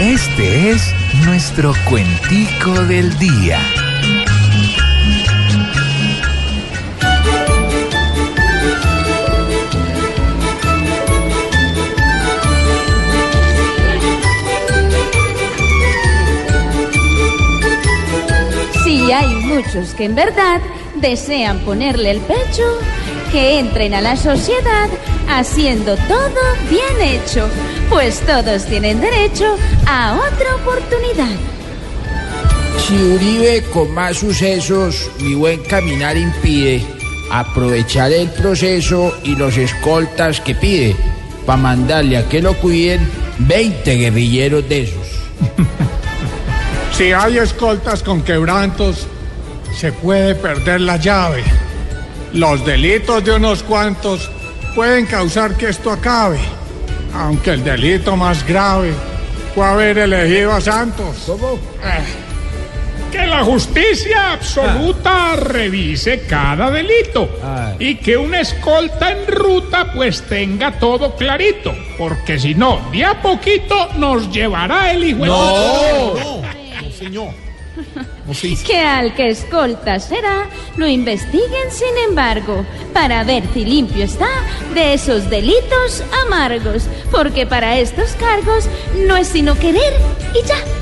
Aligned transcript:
Este 0.00 0.70
es 0.70 0.94
nuestro 1.24 1.72
cuentico 1.88 2.70
del 2.84 3.18
día. 3.18 3.58
Sí, 18.84 19.10
hay 19.10 19.34
muchos 19.34 19.94
que 19.94 20.04
en 20.04 20.14
verdad 20.14 20.60
desean 21.00 21.58
ponerle 21.60 22.10
el 22.10 22.20
pecho, 22.20 22.64
que 23.32 23.58
entren 23.58 23.94
a 23.94 24.00
la 24.00 24.16
sociedad 24.16 24.88
haciendo 25.28 25.96
todo 25.96 26.40
bien 26.70 27.00
hecho, 27.00 27.48
pues 27.90 28.20
todos 28.20 28.64
tienen 28.66 29.00
derecho 29.00 29.56
a 29.86 30.14
otra 30.14 30.54
oportunidad. 30.56 31.36
Si 32.86 32.94
Uribe 32.94 33.62
con 33.72 33.92
más 33.92 34.18
sucesos 34.18 35.10
mi 35.20 35.34
buen 35.34 35.62
caminar 35.64 36.16
impide, 36.16 36.82
aprovechar 37.30 38.12
el 38.12 38.30
proceso 38.30 39.14
y 39.24 39.36
los 39.36 39.56
escoltas 39.58 40.40
que 40.40 40.54
pide, 40.54 40.96
para 41.44 41.58
mandarle 41.58 42.16
a 42.16 42.28
que 42.28 42.40
lo 42.40 42.54
cuiden 42.54 43.08
20 43.38 43.94
guerrilleros 43.94 44.68
de 44.68 44.82
esos. 44.82 45.06
Si 46.98 47.12
hay 47.12 47.38
escoltas 47.38 48.02
con 48.02 48.22
quebrantos, 48.22 49.06
se 49.74 49.92
puede 49.92 50.34
perder 50.34 50.80
la 50.80 50.96
llave. 50.96 51.44
Los 52.32 52.64
delitos 52.64 53.24
de 53.24 53.32
unos 53.32 53.62
cuantos 53.62 54.30
pueden 54.74 55.06
causar 55.06 55.54
que 55.56 55.68
esto 55.68 55.90
acabe, 55.90 56.38
aunque 57.14 57.50
el 57.52 57.64
delito 57.64 58.16
más 58.16 58.46
grave 58.46 58.92
fue 59.54 59.66
haber 59.66 59.98
elegido 59.98 60.52
a 60.52 60.60
Santos. 60.60 61.16
¿Cómo? 61.26 61.58
Que 63.10 63.26
la 63.26 63.42
justicia 63.42 64.34
absoluta 64.34 65.34
revise 65.36 66.24
cada 66.28 66.70
delito 66.70 67.30
Ah. 67.42 67.72
y 67.78 67.94
que 67.94 68.18
una 68.18 68.42
escolta 68.42 69.10
en 69.10 69.26
ruta 69.26 69.90
pues 69.94 70.20
tenga 70.22 70.72
todo 70.78 71.16
clarito, 71.16 71.74
porque 71.96 72.38
si 72.38 72.54
no, 72.54 72.78
de 72.92 73.06
a 73.06 73.22
poquito 73.22 73.88
nos 73.96 74.30
llevará 74.30 74.92
el 74.92 75.04
hijo. 75.04 75.24
de- 75.24 75.30
Que 78.66 78.80
al 78.80 79.14
que 79.14 79.28
escolta 79.30 80.00
será, 80.00 80.48
lo 80.76 80.86
investiguen 80.86 81.70
sin 81.70 81.96
embargo, 82.08 82.64
para 82.92 83.24
ver 83.24 83.44
si 83.54 83.64
limpio 83.64 84.04
está 84.04 84.28
de 84.74 84.94
esos 84.94 85.30
delitos 85.30 86.02
amargos, 86.26 86.84
porque 87.10 87.46
para 87.46 87.78
estos 87.78 88.12
cargos 88.12 88.68
no 89.06 89.16
es 89.16 89.28
sino 89.28 89.58
querer 89.58 89.92
y 90.34 90.46
ya. 90.46 90.77